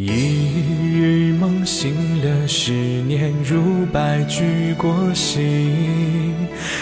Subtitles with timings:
[0.00, 0.06] 一
[0.94, 5.40] 日梦醒了，十年如白驹过隙。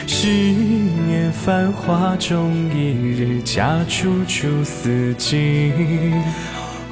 [0.06, 5.72] 十年繁华中，一日恰处处思境。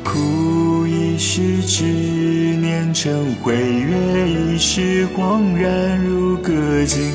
[0.02, 7.12] 苦一时执念成灰，月一时恍然如歌尽。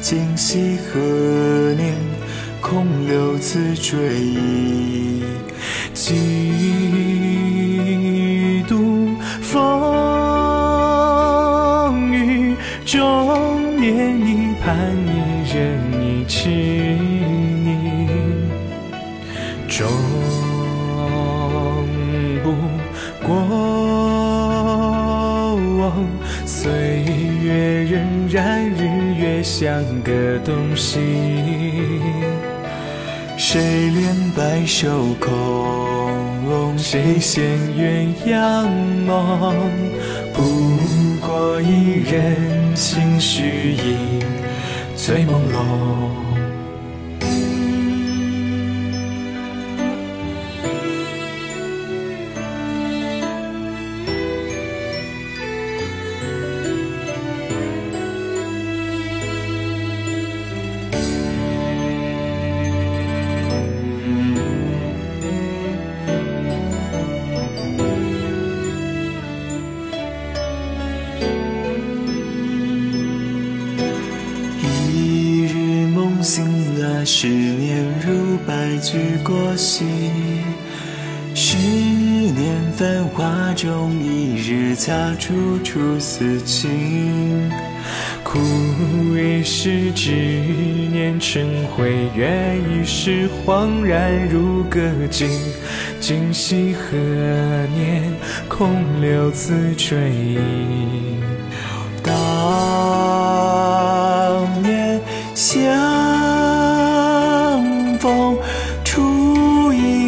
[0.00, 1.00] 今夕何
[1.74, 1.92] 年，
[2.60, 5.24] 空留此追忆。
[5.92, 6.14] 今
[13.78, 14.66] 念一盼
[15.06, 15.08] 一
[15.52, 15.56] 人
[16.02, 17.66] 一痴你，
[19.68, 19.86] 终
[22.42, 22.46] 不
[23.26, 23.30] 过。
[26.46, 26.70] 岁
[27.42, 27.92] 月荏
[28.30, 28.36] 苒，
[28.70, 28.80] 日
[29.18, 30.12] 月相隔
[30.44, 30.98] 东西。
[33.36, 35.30] 谁怜白首空？
[36.78, 37.40] 谁羡
[37.76, 38.66] 鸳鸯
[39.06, 39.54] 梦？
[40.32, 40.42] 不
[41.26, 44.18] 过一人星许以
[44.96, 46.23] 醉朦胧
[76.24, 77.04] 醒了。
[77.04, 79.84] 十年如白驹过隙，
[81.34, 87.50] 十年繁华中，一日恰处处思情。
[88.22, 88.38] 苦
[89.14, 90.10] 一世执
[90.90, 94.80] 念成灰，月一世恍然如歌
[95.10, 95.28] 尽。
[96.00, 96.96] 今夕何
[97.76, 98.02] 年，
[98.48, 100.38] 空留此追忆。
[102.02, 102.14] 当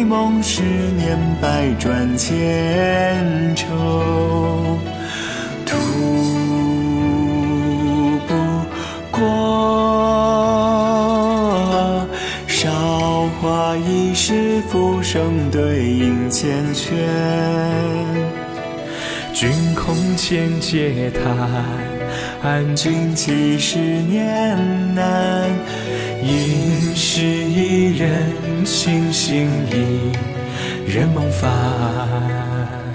[0.07, 2.33] 梦十年百转千
[3.57, 4.79] 愁，
[5.65, 5.75] 徒
[8.25, 8.33] 不
[9.11, 9.19] 过
[12.47, 16.93] 韶华易逝，浮生对影缱绻。
[19.33, 21.35] 君空千劫叹，
[22.41, 24.57] 安君几十年
[24.95, 25.49] 难，
[26.23, 27.36] 应是
[28.67, 30.11] 星星依
[30.85, 32.86] 人梦返。